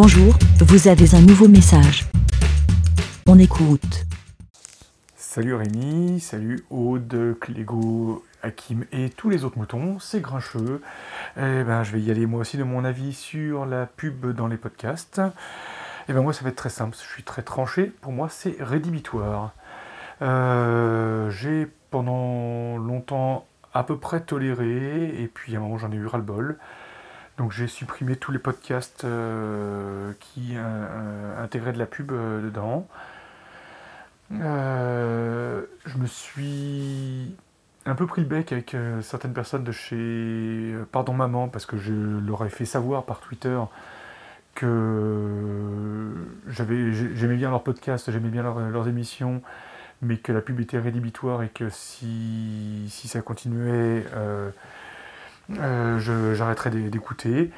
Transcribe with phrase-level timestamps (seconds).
[0.00, 2.06] Bonjour, vous avez un nouveau message.
[3.26, 4.06] On écoute.
[5.16, 10.82] Salut Rémi, salut Aude, Clégo, Hakim et tous les autres moutons, c'est grincheux.
[11.36, 14.46] Eh ben, je vais y aller moi aussi de mon avis sur la pub dans
[14.46, 15.18] les podcasts.
[15.18, 18.28] Et eh ben moi ça va être très simple, je suis très tranché, pour moi
[18.30, 19.52] c'est rédhibitoire.
[20.22, 25.96] Euh, j'ai pendant longtemps à peu près toléré, et puis à un moment j'en ai
[25.96, 26.56] eu ras-le-bol.
[27.38, 32.86] Donc j'ai supprimé tous les podcasts euh, qui euh, intégraient de la pub dedans.
[34.30, 37.36] je me suis
[37.86, 41.92] un peu pris le bec avec certaines personnes de chez Pardon Maman, parce que je
[41.92, 43.58] leur ai fait savoir par Twitter
[44.54, 46.12] que
[46.48, 49.42] j'aimais bien leurs podcasts, j'aimais bien leurs émissions,
[50.02, 54.04] mais que la pub était rédhibitoire et que si, si ça continuait,
[55.56, 57.50] euh, euh, j'arrêterais d'écouter.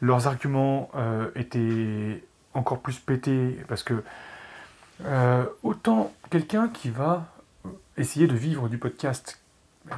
[0.00, 2.22] Leurs arguments euh, étaient
[2.54, 4.02] encore plus pétés parce que
[5.62, 7.26] autant quelqu'un qui va
[7.96, 9.40] essayer de vivre du podcast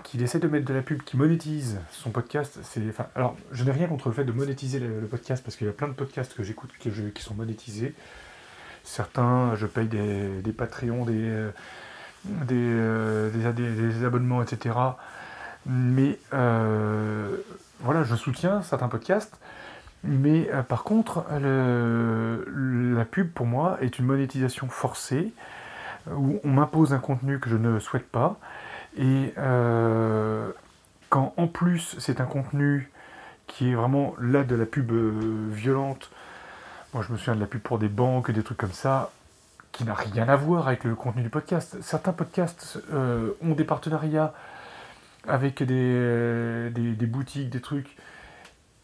[0.04, 2.82] qu'il essaie de mettre de la pub, qui monétise son podcast, c'est.
[3.14, 5.72] Alors, je n'ai rien contre le fait de monétiser le, podcast parce qu'il y a
[5.72, 7.94] plein de podcasts que j'écoute qui, sont monétisés.
[8.84, 11.50] Certains, je paye des, des Patreons, des, euh,
[12.50, 14.74] euh, des, des, abonnements, etc.
[15.66, 17.36] Mais euh,
[17.80, 19.38] voilà, je soutiens certains podcasts.
[20.02, 25.34] Mais par contre, la pub pour moi est une monétisation forcée
[26.10, 28.38] où on m'impose un contenu que je ne souhaite pas
[28.96, 30.50] et euh,
[31.08, 32.90] quand en plus c'est un contenu
[33.46, 36.10] qui est vraiment là de la pub euh, violente,
[36.94, 39.10] moi je me souviens de la pub pour des banques, des trucs comme ça,
[39.72, 41.76] qui n'a rien à voir avec le contenu du podcast.
[41.82, 44.32] Certains podcasts euh, ont des partenariats
[45.28, 47.96] avec des, des, boutiques, des trucs.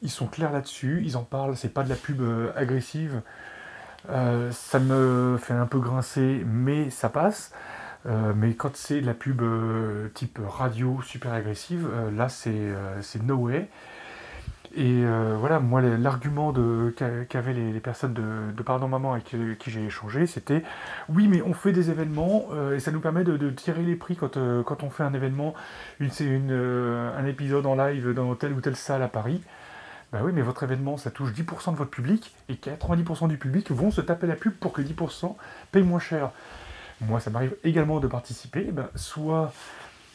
[0.03, 2.23] Ils sont clairs là-dessus, ils en parlent, c'est pas de la pub
[2.55, 3.23] agressive.
[4.07, 7.53] ça me fait un peu grincer, mais ça passe.
[8.09, 13.23] Euh, mais quand c'est de la pub euh, type radio super agressive, euh, là c'est
[13.23, 13.69] no way.
[14.75, 15.05] Et
[15.39, 16.53] voilà, moi l'argument
[17.29, 19.25] qu'avaient les, personnes de, Pardon Maman avec
[19.59, 20.63] qui j'ai échangé, c'était
[21.09, 24.39] oui mais on fait des événements et ça nous permet de, tirer les prix quand,
[24.65, 25.55] quand on fait un événement,
[26.01, 29.41] une, une, un épisode en live dans telle ou telle salle à Paris.
[30.13, 33.73] Bah oui, mais votre événement, ça touche 10% de votre public, et 90% du public
[33.73, 35.35] vont se taper la pub pour que 10%
[35.73, 36.31] payent moins cher
[37.01, 39.53] moi ça m'arrive également de participer, ben, soit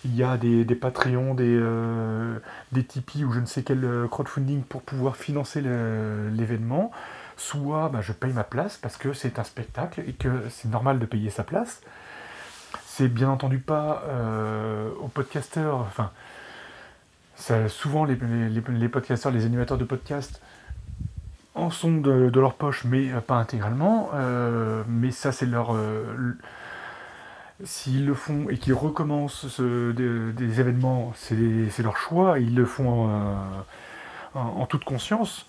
[0.05, 2.39] il y a des, des Patreons, des, euh,
[2.71, 6.91] des Tipeee ou je ne sais quel euh, crowdfunding pour pouvoir financer l'événement,
[7.37, 10.99] soit ben, je paye ma place parce que c'est un spectacle et que c'est normal
[10.99, 11.81] de payer sa place.
[12.85, 16.11] C'est bien entendu pas euh, aux podcasteurs, enfin,
[17.67, 20.41] souvent les, les, les, podcasteurs, les animateurs de podcast
[21.53, 24.11] en sont de leur poche, mais pas intégralement.
[24.87, 25.75] mais ça, c'est leur,
[27.63, 33.09] S'ils le font et qu'ils recommencent des, événements, c'est leur choix, ils le font
[34.33, 35.45] en, toute conscience.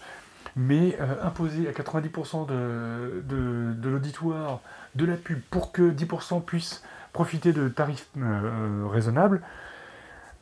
[0.55, 4.61] Mais euh, imposer à 90% de, l'auditoire
[4.95, 6.83] de la pub pour que 10% puissent
[7.15, 9.41] profiter de tarifs euh, raisonnables,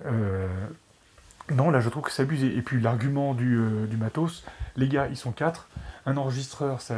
[0.06, 0.48] euh,
[1.50, 2.56] non, là je trouve que c'est abusé.
[2.56, 3.56] Et puis l'argument du,
[3.98, 4.44] matos,
[4.76, 5.68] les gars, ils sont 4,
[6.06, 6.94] un enregistreur ça,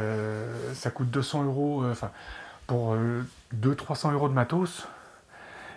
[0.73, 2.11] ça coûte 200 euros, enfin
[2.67, 2.95] pour
[3.61, 4.87] 200-300 euros de matos,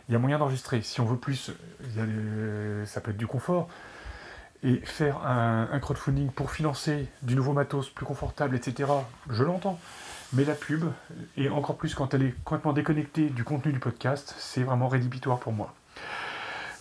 [0.09, 0.83] il y a moyen d'enregistrer.
[0.83, 1.51] Si on veut plus,
[2.85, 3.69] ça peut être du confort.
[4.63, 8.91] Et faire un, crowdfunding pour financer du nouveau matos plus confortable, etc.,
[9.31, 9.79] je l'entends.
[10.33, 10.85] Mais la pub,
[11.37, 15.39] et encore plus quand elle est complètement déconnectée du contenu du podcast, c'est vraiment rédhibitoire
[15.39, 15.73] pour moi.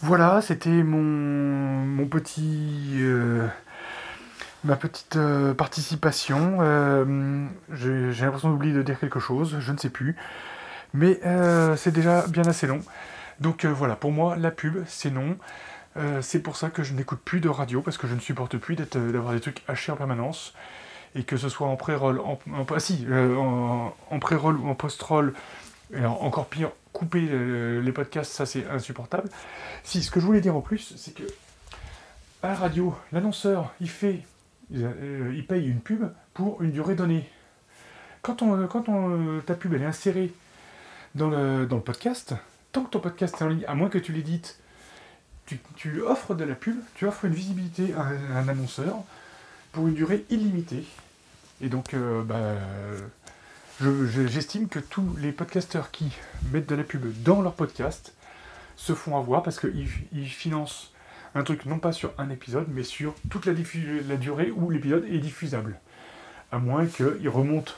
[0.02, 2.96] Voilà, c'était mon, mon petit...
[2.96, 3.48] Euh,
[4.66, 6.58] ma petite euh, participation.
[6.60, 10.16] Euh, j'ai l'impression d'oublier de dire quelque chose, je ne sais plus.
[10.94, 12.82] Mais euh, c'est déjà bien assez long.
[13.40, 15.38] Donc voilà, pour moi, la pub, c'est non.
[16.22, 18.76] c'est pour ça que je n'écoute plus de radio, parce que je ne supporte plus
[18.76, 20.54] d'avoir des trucs hachés en permanence.
[21.16, 25.34] Et que ce soit en pré-roll, en, en, ah, si, en, pré-roll ou en post-roll,
[25.94, 27.22] et encore pire, couper
[27.82, 29.30] les podcasts, ça c'est insupportable.
[29.84, 31.24] Si, ce que je voulais dire en plus, c'est que
[32.42, 34.22] à la radio, l'annonceur, il fait
[34.72, 37.30] ils, payent une pub pour une durée donnée.
[38.22, 40.34] Quand, on, ta pub elle est insérée
[41.14, 42.34] dans le, podcast,
[42.72, 44.60] tant que ton podcast est en ligne, à moins que tu l'édites,
[45.76, 48.02] tu, offres de la pub, tu offres une visibilité à
[48.36, 48.96] un, annonceur
[49.72, 50.84] pour une durée illimitée.
[51.62, 52.56] Et donc, euh, bah,
[53.80, 56.12] j'estime que tous les podcasteurs qui
[56.52, 58.14] mettent de la pub dans leur podcast
[58.76, 60.92] se font avoir parce qu'ils financent
[61.36, 63.54] un truc non pas sur un épisode, mais sur toute la,
[64.08, 65.78] la durée où l'épisode est diffusable.
[66.52, 67.76] à moins qu'il remonte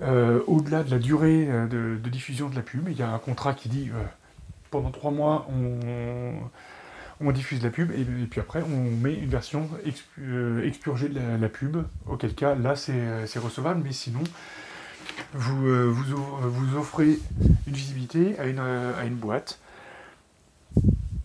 [0.00, 2.88] euh, au-delà de la durée euh, de, diffusion de la pub.
[2.88, 3.90] Il y a un contrat qui dit
[4.70, 5.46] pendant trois mois,
[7.20, 9.68] on, diffuse la pub, et, puis après, on met une version
[10.62, 14.22] expurgée de la, pub, auquel cas, là, c'est recevable, mais sinon,
[15.32, 17.18] vous, vous, offrez
[17.66, 19.60] une visibilité à une, à une boîte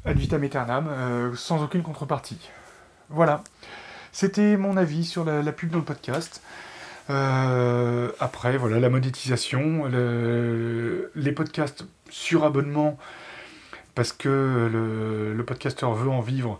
[0.05, 2.39] ad vitam aeternam, euh, sans aucune contrepartie.
[3.09, 3.43] Voilà.
[4.11, 6.41] C'était mon avis sur la, pub dans le podcast.
[7.09, 9.85] Euh, après, voilà, la monétisation,
[11.15, 12.97] les podcasts sur abonnement,
[13.95, 14.69] parce que
[15.35, 16.59] le, podcasteur veut en vivre,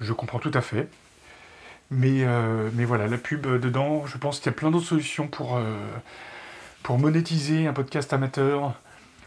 [0.00, 0.88] je comprends tout à fait.
[1.90, 5.60] Mais, euh, voilà, la pub dedans, je pense qu'il y a plein d'autres solutions pour,
[6.82, 8.74] pour monétiser un podcast amateur,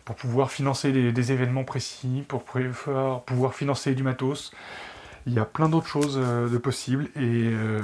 [0.07, 4.51] pour pouvoir financer des, événements précis, pour pouvoir financer du matos.
[5.25, 7.81] Il y a plein d'autres choses euh, de possibles et, euh,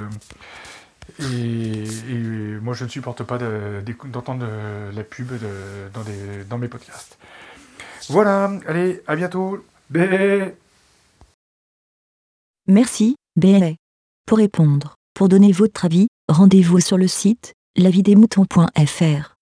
[1.20, 1.84] et,
[2.62, 4.46] moi je ne supporte pas d'entendre
[4.94, 5.32] la pub
[6.48, 7.18] dans, mes podcasts.
[8.08, 9.62] Voilà, allez, à bientôt.
[9.90, 10.54] Bé
[12.66, 13.76] Merci, Bé.
[14.26, 19.33] Pour répondre, pour donner votre avis, rendez-vous sur le site lavidemouton.fr.